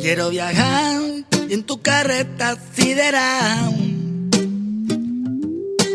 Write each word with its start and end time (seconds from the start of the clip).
Quiero 0.00 0.30
viajar 0.30 0.98
en 1.50 1.62
tu 1.64 1.82
carreta 1.82 2.56
sideral 2.74 3.74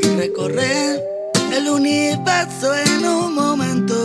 y 0.03 0.07
recorrer 0.15 1.03
el 1.51 1.69
universo 1.69 2.75
en 2.75 3.03
un 3.03 3.33
momento. 3.33 3.95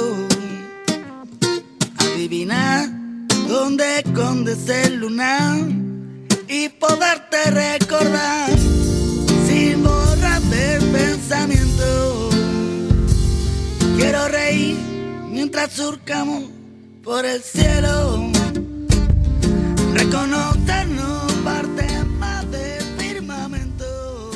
Adivinar 1.98 2.88
dónde 3.46 3.98
escondes 3.98 4.66
el 4.70 4.96
lunar 4.96 5.58
y 6.48 6.70
poderte 6.70 7.50
recordar 7.50 8.48
sin 9.46 9.82
borrar 9.82 10.40
del 10.40 10.82
pensamiento. 10.92 12.30
Quiero 13.98 14.28
reír 14.28 14.78
mientras 15.28 15.72
surcamos 15.72 16.44
por 17.04 17.26
el 17.26 17.42
cielo. 17.42 18.29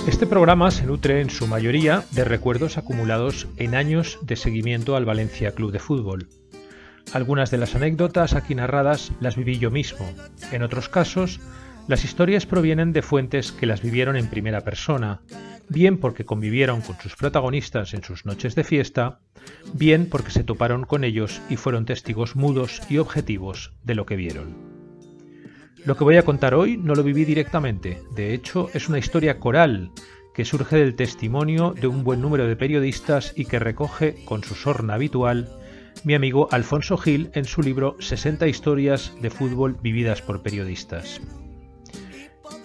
Este 0.07 0.27
programa 0.27 0.71
se 0.71 0.87
nutre 0.87 1.21
en 1.21 1.31
su 1.31 1.47
mayoría 1.47 2.05
de 2.13 2.25
recuerdos 2.25 2.79
acumulados 2.79 3.49
en 3.57 3.75
años 3.75 4.19
de 4.23 4.37
seguimiento 4.37 4.97
al 4.97 5.05
Valencia 5.05 5.53
Club 5.53 5.73
de 5.73 5.81
Fútbol. 5.81 6.29
Algunas 7.13 7.51
de 7.51 7.59
las 7.59 7.75
anécdotas 7.75 8.35
aquí 8.35 8.55
narradas 8.55 9.13
las 9.21 9.37
viví 9.37 9.59
yo 9.59 9.71
mismo. 9.71 10.09
En 10.53 10.63
otros 10.63 10.89
casos, 10.89 11.41
las 11.89 12.05
historias 12.05 12.47
provienen 12.47 12.93
de 12.93 13.03
fuentes 13.03 13.53
que 13.53 13.67
las 13.67 13.83
vivieron 13.83 14.17
en 14.17 14.29
primera 14.29 14.61
persona, 14.63 15.21
bien 15.69 15.99
porque 15.99 16.25
convivieron 16.25 16.81
con 16.81 16.97
sus 17.01 17.17
protagonistas 17.17 17.93
en 17.95 18.05
sus 18.05 18.25
noches 18.25 18.55
de 18.55 18.65
fiesta, 18.65 19.21
bien 19.73 20.09
porque 20.09 20.31
se 20.31 20.45
toparon 20.45 20.85
con 20.85 21.05
ellos 21.05 21.43
y 21.51 21.57
fueron 21.57 21.87
testigos 21.87 22.37
mudos 22.37 22.81
y 22.89 22.99
objetivos 22.99 23.73
de 23.83 23.95
lo 23.95 24.07
que 24.07 24.17
vieron. 24.17 24.74
Lo 25.85 25.97
que 25.97 26.05
voy 26.05 26.17
a 26.17 26.25
contar 26.25 26.55
hoy 26.55 26.79
no 26.79 26.95
lo 26.95 27.03
viví 27.03 27.27
directamente, 27.27 28.03
de 28.15 28.33
hecho 28.33 28.71
es 28.73 28.89
una 28.89 28.99
historia 28.99 29.39
coral 29.39 29.91
que 30.33 30.47
surge 30.47 30.77
del 30.77 30.97
testimonio 30.97 31.75
de 31.79 31.87
un 31.87 32.05
buen 32.05 32.23
número 32.23 32.47
de 32.47 32.57
periodistas 32.57 33.35
y 33.37 33.45
que 33.45 33.59
recoge 33.59 34.25
con 34.25 34.43
su 34.43 34.55
sorna 34.55 34.95
habitual 34.95 35.49
mi 36.03 36.15
amigo 36.15 36.49
Alfonso 36.51 36.97
Gil 36.97 37.31
en 37.35 37.45
su 37.45 37.61
libro 37.61 37.97
60 38.01 38.49
historias 38.49 39.13
de 39.21 39.29
fútbol 39.29 39.77
vividas 39.83 40.23
por 40.23 40.43
periodistas. 40.43 41.21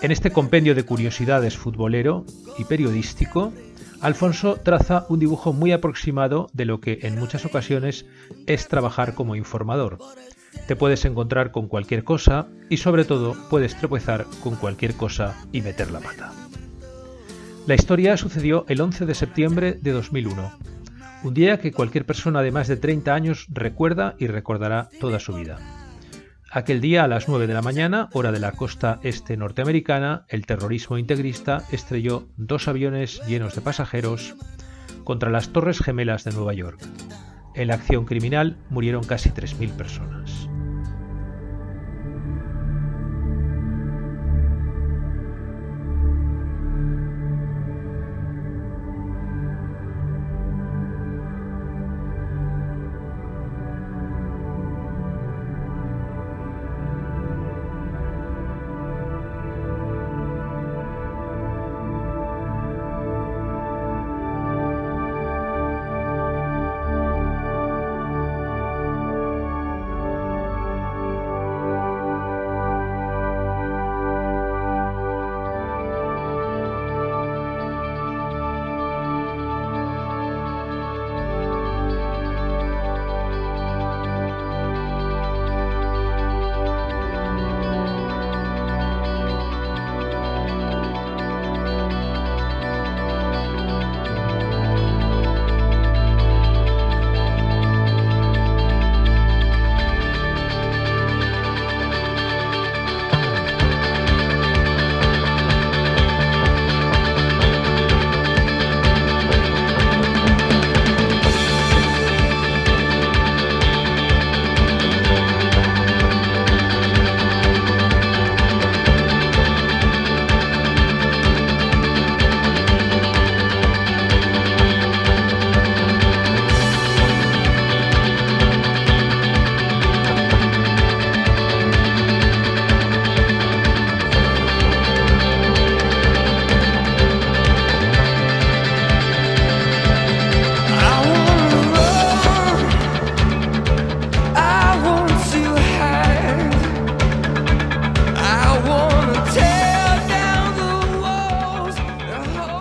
En 0.01 0.11
este 0.11 0.31
compendio 0.31 0.73
de 0.73 0.83
curiosidades 0.83 1.57
futbolero 1.57 2.25
y 2.58 2.63
periodístico, 2.63 3.52
Alfonso 3.99 4.55
traza 4.63 5.05
un 5.09 5.19
dibujo 5.19 5.52
muy 5.52 5.73
aproximado 5.73 6.47
de 6.53 6.63
lo 6.63 6.79
que 6.79 6.99
en 7.02 7.19
muchas 7.19 7.45
ocasiones 7.45 8.05
es 8.47 8.69
trabajar 8.69 9.13
como 9.13 9.35
informador, 9.35 9.97
te 10.67 10.76
puedes 10.76 11.05
encontrar 11.05 11.52
con 11.52 11.67
cualquier 11.67 12.04
cosa 12.04 12.48
y 12.70 12.77
sobre 12.77 13.05
todo 13.05 13.36
puedes 13.49 13.76
tropezar 13.76 14.26
con 14.43 14.55
cualquier 14.55 14.95
cosa 14.95 15.36
y 15.52 15.61
meter 15.61 15.92
la 15.92 15.99
pata. 15.99 16.32
La 17.67 17.76
historia 17.76 18.17
sucedió 18.17 18.65
el 18.67 18.82
11 18.82 19.05
de 19.05 19.15
septiembre 19.15 19.73
de 19.73 19.92
2001, 19.92 20.52
un 21.23 21.33
día 21.33 21.59
que 21.59 21.71
cualquier 21.71 22.05
persona 22.05 22.42
de 22.42 22.52
más 22.52 22.67
de 22.67 22.77
30 22.77 23.14
años 23.14 23.45
recuerda 23.49 24.15
y 24.17 24.27
recordará 24.27 24.89
toda 24.99 25.20
su 25.20 25.33
vida. 25.33 25.58
Aquel 26.52 26.82
día 26.82 27.04
a 27.04 27.08
las 27.08 27.27
9 27.27 27.45
de 27.45 27.54
la 27.54 27.61
mañana, 27.61 28.09
hora 28.14 28.32
de 28.32 28.39
la 28.39 28.54
costa 28.54 28.99
este 29.04 29.38
norteamericana, 29.38 30.26
el 30.30 30.48
terrorismo 30.48 30.98
integrista 30.98 31.64
estrelló 31.71 32.27
dos 32.38 32.67
aviones 32.67 33.21
llenos 33.27 33.54
de 33.54 33.61
pasajeros 33.61 34.36
contra 35.04 35.30
las 35.30 35.49
Torres 35.49 35.80
Gemelas 35.80 36.23
de 36.23 36.32
Nueva 36.32 36.54
York. 36.54 36.82
En 37.54 37.67
la 37.67 37.76
acción 37.76 38.05
criminal 38.05 38.58
murieron 38.70 39.04
casi 39.04 39.30
3.000 39.30 39.71
personas. 39.73 40.18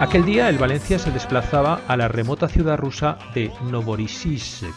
Aquel 0.01 0.25
día 0.25 0.49
el 0.49 0.59
Valencia 0.59 0.97
se 0.97 1.11
desplazaba 1.11 1.81
a 1.89 1.97
la 1.97 2.07
remota 2.07 2.47
ciudad 2.47 2.79
rusa 2.79 3.19
de 3.35 3.51
Novorossiysk 3.69 4.73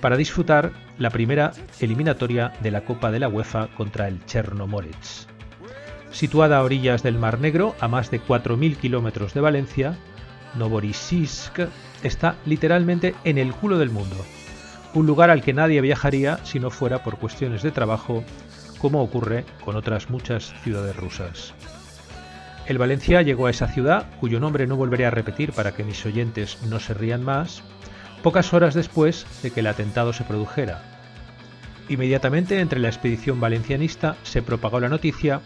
para 0.00 0.16
disfrutar 0.16 0.70
la 0.98 1.10
primera 1.10 1.50
eliminatoria 1.80 2.52
de 2.60 2.70
la 2.70 2.82
Copa 2.84 3.10
de 3.10 3.18
la 3.18 3.28
UEFA 3.28 3.66
contra 3.76 4.06
el 4.06 4.24
Chernomorets. 4.26 5.26
Situada 6.12 6.58
a 6.58 6.62
orillas 6.62 7.02
del 7.02 7.18
Mar 7.18 7.40
Negro, 7.40 7.74
a 7.80 7.88
más 7.88 8.12
de 8.12 8.20
4.000 8.22 8.76
kilómetros 8.76 9.34
de 9.34 9.40
Valencia, 9.40 9.98
Novorossiysk 10.54 11.62
está 12.04 12.36
literalmente 12.46 13.16
en 13.24 13.36
el 13.36 13.52
culo 13.52 13.78
del 13.78 13.90
mundo, 13.90 14.16
un 14.94 15.06
lugar 15.06 15.30
al 15.30 15.42
que 15.42 15.54
nadie 15.54 15.80
viajaría 15.80 16.38
si 16.44 16.60
no 16.60 16.70
fuera 16.70 17.02
por 17.02 17.18
cuestiones 17.18 17.64
de 17.64 17.72
trabajo, 17.72 18.22
como 18.78 19.02
ocurre 19.02 19.44
con 19.64 19.74
otras 19.74 20.08
muchas 20.08 20.54
ciudades 20.62 20.94
rusas. 20.94 21.52
El 22.70 22.78
Valencia 22.78 23.20
llegó 23.22 23.48
a 23.48 23.50
esa 23.50 23.66
ciudad, 23.66 24.06
cuyo 24.20 24.38
nombre 24.38 24.68
no 24.68 24.76
volveré 24.76 25.04
a 25.04 25.10
repetir 25.10 25.50
para 25.50 25.72
que 25.72 25.82
mis 25.82 26.06
oyentes 26.06 26.56
no 26.68 26.78
se 26.78 26.94
rían 26.94 27.24
más, 27.24 27.64
pocas 28.22 28.54
horas 28.54 28.74
después 28.74 29.26
de 29.42 29.50
que 29.50 29.58
el 29.58 29.66
atentado 29.66 30.12
se 30.12 30.22
produjera. 30.22 30.80
Inmediatamente 31.88 32.60
entre 32.60 32.78
la 32.78 32.86
expedición 32.86 33.40
valencianista 33.40 34.14
se 34.22 34.40
propagó 34.40 34.78
la 34.78 34.88
noticia 34.88 35.40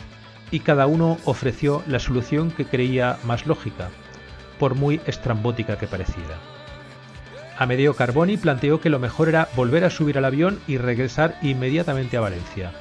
y 0.51 0.61
cada 0.61 0.87
uno 0.87 1.17
ofreció 1.25 1.83
la 1.87 1.99
solución 1.99 2.51
que 2.51 2.67
creía 2.67 3.17
más 3.25 3.47
lógica, 3.47 3.89
por 4.59 4.75
muy 4.75 5.01
estrambótica 5.07 5.79
que 5.79 5.87
pareciera. 5.87 6.39
Amedeo 7.57 7.95
Carboni 7.95 8.37
planteó 8.37 8.83
que 8.83 8.91
lo 8.91 8.99
mejor 8.99 9.31
era 9.31 9.49
volver 9.57 9.85
a 9.85 9.91
subir 9.91 10.19
al 10.19 10.27
avión 10.27 10.61
y 10.67 10.77
regresar 10.77 11.39
inmediatamente 11.41 12.19
a 12.19 12.21
Valencia. 12.21 12.73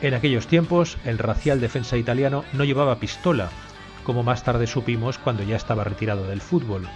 En 0.00 0.14
aquellos 0.14 0.46
tiempos, 0.46 0.96
el 1.04 1.18
racial 1.18 1.60
defensa 1.60 1.96
italiano 1.96 2.44
no 2.52 2.64
llevaba 2.64 3.00
pistola, 3.00 3.50
como 4.04 4.22
más 4.22 4.44
tarde 4.44 4.68
supimos 4.68 5.18
cuando 5.18 5.42
ya 5.42 5.56
estaba 5.56 5.82
retirado 5.82 6.24
del 6.26 6.40
fútbol, 6.40 6.88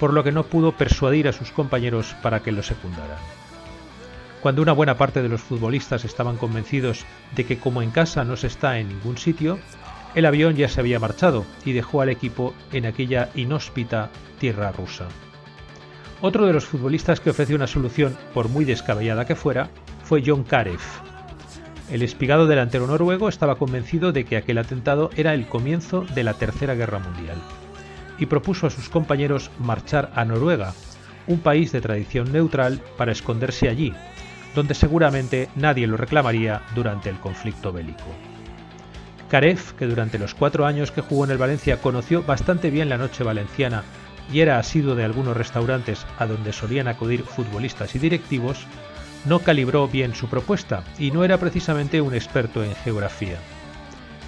por 0.00 0.12
lo 0.12 0.24
que 0.24 0.32
no 0.32 0.44
pudo 0.44 0.72
persuadir 0.72 1.28
a 1.28 1.32
sus 1.32 1.52
compañeros 1.52 2.16
para 2.22 2.40
que 2.40 2.50
lo 2.50 2.62
secundaran. 2.62 3.18
Cuando 4.42 4.62
una 4.62 4.72
buena 4.72 4.96
parte 4.96 5.22
de 5.22 5.28
los 5.28 5.42
futbolistas 5.42 6.04
estaban 6.04 6.38
convencidos 6.38 7.04
de 7.36 7.44
que 7.44 7.58
como 7.58 7.82
en 7.82 7.90
casa 7.90 8.24
no 8.24 8.36
se 8.36 8.48
está 8.48 8.78
en 8.78 8.88
ningún 8.88 9.16
sitio, 9.16 9.58
el 10.16 10.26
avión 10.26 10.56
ya 10.56 10.68
se 10.68 10.80
había 10.80 10.98
marchado 10.98 11.44
y 11.64 11.72
dejó 11.72 12.00
al 12.00 12.08
equipo 12.08 12.52
en 12.72 12.84
aquella 12.84 13.28
inhóspita 13.36 14.10
tierra 14.40 14.72
rusa. 14.72 15.06
Otro 16.20 16.46
de 16.46 16.52
los 16.52 16.64
futbolistas 16.64 17.20
que 17.20 17.30
ofreció 17.30 17.54
una 17.54 17.68
solución, 17.68 18.16
por 18.34 18.48
muy 18.48 18.64
descabellada 18.64 19.24
que 19.24 19.36
fuera, 19.36 19.70
fue 20.02 20.22
John 20.26 20.42
Karev, 20.42 20.80
el 21.90 22.02
espigado 22.02 22.46
delantero 22.46 22.86
noruego 22.86 23.28
estaba 23.28 23.56
convencido 23.56 24.12
de 24.12 24.24
que 24.24 24.36
aquel 24.36 24.58
atentado 24.58 25.10
era 25.16 25.34
el 25.34 25.46
comienzo 25.46 26.04
de 26.14 26.24
la 26.24 26.34
Tercera 26.34 26.74
Guerra 26.74 27.00
Mundial 27.00 27.38
y 28.18 28.26
propuso 28.26 28.66
a 28.66 28.70
sus 28.70 28.88
compañeros 28.88 29.50
marchar 29.58 30.12
a 30.14 30.24
Noruega, 30.24 30.74
un 31.26 31.40
país 31.40 31.72
de 31.72 31.80
tradición 31.80 32.32
neutral, 32.32 32.80
para 32.96 33.12
esconderse 33.12 33.68
allí, 33.68 33.94
donde 34.54 34.74
seguramente 34.74 35.48
nadie 35.56 35.86
lo 35.86 35.96
reclamaría 35.96 36.62
durante 36.74 37.08
el 37.08 37.18
conflicto 37.18 37.72
bélico. 37.72 38.14
Karev, 39.30 39.74
que 39.78 39.86
durante 39.86 40.18
los 40.18 40.34
cuatro 40.34 40.66
años 40.66 40.90
que 40.90 41.00
jugó 41.00 41.24
en 41.24 41.30
el 41.30 41.38
Valencia 41.38 41.80
conoció 41.80 42.22
bastante 42.22 42.70
bien 42.70 42.88
la 42.88 42.98
noche 42.98 43.24
valenciana 43.24 43.84
y 44.32 44.40
era 44.40 44.58
asiduo 44.58 44.94
de 44.94 45.04
algunos 45.04 45.36
restaurantes 45.36 46.04
a 46.18 46.26
donde 46.26 46.52
solían 46.52 46.88
acudir 46.88 47.22
futbolistas 47.22 47.94
y 47.94 47.98
directivos, 47.98 48.66
no 49.24 49.40
calibró 49.40 49.88
bien 49.88 50.14
su 50.14 50.28
propuesta 50.28 50.82
y 50.98 51.10
no 51.10 51.24
era 51.24 51.38
precisamente 51.38 52.00
un 52.00 52.14
experto 52.14 52.64
en 52.64 52.74
geografía. 52.74 53.38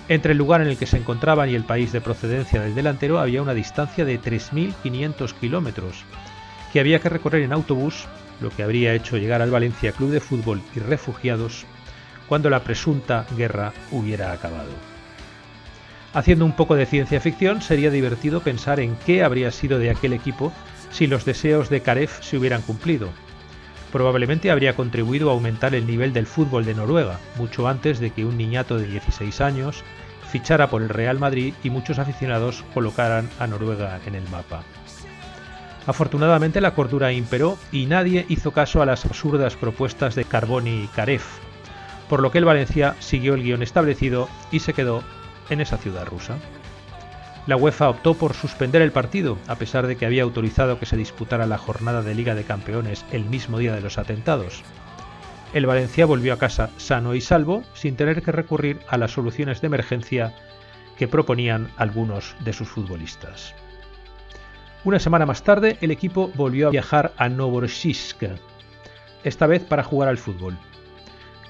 Entre 0.08 0.32
el 0.32 0.38
lugar 0.38 0.60
en 0.60 0.68
el 0.68 0.76
que 0.76 0.86
se 0.86 0.98
encontraban 0.98 1.48
y 1.48 1.54
el 1.54 1.64
país 1.64 1.92
de 1.92 2.00
procedencia 2.00 2.60
del 2.60 2.74
delantero 2.74 3.18
había 3.18 3.42
una 3.42 3.54
distancia 3.54 4.04
de 4.04 4.20
3.500 4.20 5.32
kilómetros, 5.34 6.04
que 6.72 6.80
había 6.80 6.98
que 6.98 7.08
recorrer 7.08 7.42
en 7.42 7.52
autobús, 7.52 8.06
lo 8.40 8.50
que 8.50 8.62
habría 8.62 8.94
hecho 8.94 9.16
llegar 9.16 9.40
al 9.40 9.50
Valencia 9.50 9.92
Club 9.92 10.10
de 10.10 10.20
Fútbol 10.20 10.60
y 10.74 10.80
Refugiados 10.80 11.64
cuando 12.28 12.50
la 12.50 12.64
presunta 12.64 13.26
guerra 13.36 13.72
hubiera 13.90 14.32
acabado. 14.32 14.70
Haciendo 16.14 16.44
un 16.44 16.52
poco 16.52 16.74
de 16.74 16.86
ciencia 16.86 17.20
ficción, 17.20 17.62
sería 17.62 17.90
divertido 17.90 18.40
pensar 18.40 18.80
en 18.80 18.96
qué 19.06 19.22
habría 19.22 19.50
sido 19.50 19.78
de 19.78 19.90
aquel 19.90 20.12
equipo 20.12 20.52
si 20.90 21.06
los 21.06 21.24
deseos 21.24 21.70
de 21.70 21.80
Karev 21.80 22.10
se 22.20 22.36
hubieran 22.36 22.62
cumplido, 22.62 23.08
probablemente 23.92 24.50
habría 24.50 24.74
contribuido 24.74 25.30
a 25.30 25.34
aumentar 25.34 25.74
el 25.74 25.86
nivel 25.86 26.12
del 26.12 26.26
fútbol 26.26 26.64
de 26.64 26.74
Noruega, 26.74 27.20
mucho 27.36 27.68
antes 27.68 28.00
de 28.00 28.10
que 28.10 28.24
un 28.24 28.36
niñato 28.36 28.78
de 28.78 28.86
16 28.86 29.40
años 29.42 29.84
fichara 30.30 30.70
por 30.70 30.82
el 30.82 30.88
Real 30.88 31.18
Madrid 31.18 31.54
y 31.62 31.70
muchos 31.70 31.98
aficionados 31.98 32.64
colocaran 32.72 33.28
a 33.38 33.46
Noruega 33.46 34.00
en 34.06 34.14
el 34.14 34.26
mapa. 34.30 34.62
Afortunadamente 35.86 36.60
la 36.60 36.74
cordura 36.74 37.12
imperó 37.12 37.58
y 37.70 37.86
nadie 37.86 38.24
hizo 38.28 38.52
caso 38.52 38.80
a 38.80 38.86
las 38.86 39.04
absurdas 39.04 39.56
propuestas 39.56 40.14
de 40.14 40.24
Carboni 40.24 40.84
y 40.84 40.86
Karev, 40.88 41.22
por 42.08 42.22
lo 42.22 42.30
que 42.30 42.38
el 42.38 42.44
Valencia 42.44 42.96
siguió 42.98 43.34
el 43.34 43.42
guion 43.42 43.62
establecido 43.62 44.28
y 44.50 44.60
se 44.60 44.72
quedó 44.72 45.02
en 45.50 45.60
esa 45.60 45.76
ciudad 45.76 46.06
rusa. 46.06 46.36
La 47.46 47.56
UEFA 47.56 47.88
optó 47.88 48.14
por 48.14 48.34
suspender 48.34 48.82
el 48.82 48.92
partido, 48.92 49.36
a 49.48 49.56
pesar 49.56 49.88
de 49.88 49.96
que 49.96 50.06
había 50.06 50.22
autorizado 50.22 50.78
que 50.78 50.86
se 50.86 50.96
disputara 50.96 51.46
la 51.46 51.58
jornada 51.58 52.02
de 52.02 52.14
Liga 52.14 52.36
de 52.36 52.44
Campeones 52.44 53.04
el 53.10 53.24
mismo 53.24 53.58
día 53.58 53.74
de 53.74 53.80
los 53.80 53.98
atentados. 53.98 54.62
El 55.52 55.66
Valencia 55.66 56.06
volvió 56.06 56.32
a 56.32 56.38
casa 56.38 56.70
sano 56.76 57.16
y 57.16 57.20
salvo, 57.20 57.64
sin 57.74 57.96
tener 57.96 58.22
que 58.22 58.30
recurrir 58.30 58.78
a 58.88 58.96
las 58.96 59.10
soluciones 59.10 59.60
de 59.60 59.66
emergencia 59.66 60.34
que 60.96 61.08
proponían 61.08 61.68
algunos 61.76 62.36
de 62.40 62.52
sus 62.52 62.68
futbolistas. 62.68 63.54
Una 64.84 65.00
semana 65.00 65.26
más 65.26 65.42
tarde, 65.42 65.78
el 65.80 65.90
equipo 65.90 66.30
volvió 66.36 66.68
a 66.68 66.70
viajar 66.70 67.12
a 67.16 67.28
Novorossiysk, 67.28 68.22
esta 69.24 69.46
vez 69.48 69.64
para 69.64 69.82
jugar 69.82 70.08
al 70.08 70.18
fútbol. 70.18 70.56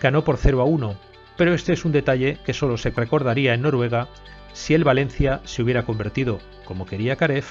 Ganó 0.01 0.25
por 0.25 0.39
0 0.39 0.63
a 0.63 0.65
1, 0.65 0.97
pero 1.37 1.55
este 1.55 1.75
es 1.75 1.85
un 1.85 1.93
detalle 1.93 2.39
que 2.45 2.55
solo 2.55 2.79
se 2.79 2.91
recordaría 2.91 3.55
en 3.55 3.63
Noruega 3.63 4.09
si 4.53 4.75
el 4.75 4.85
Valencia 4.85 5.41
se 5.45 5.63
hubiera 5.63 5.85
convertido, 5.85 6.41
como 6.65 6.87
quería 6.87 7.17
Karev, 7.17 7.45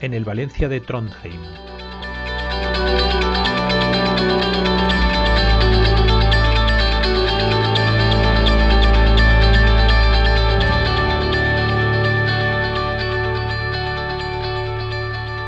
en 0.00 0.14
el 0.14 0.24
Valencia 0.24 0.68
de 0.68 0.80
Trondheim. 0.80 1.77